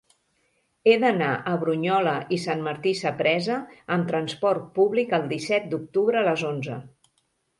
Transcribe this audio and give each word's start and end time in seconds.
He 0.87 0.93
d'anar 1.01 1.27
a 1.49 1.51
Brunyola 1.63 2.13
i 2.37 2.39
Sant 2.45 2.63
Martí 2.69 2.93
Sapresa 3.01 3.59
amb 3.97 4.09
trasport 4.13 4.65
públic 4.81 5.15
el 5.21 5.29
disset 5.35 5.71
d'octubre 5.75 6.23
a 6.23 6.27
les 6.29 6.49
onze. 6.53 6.79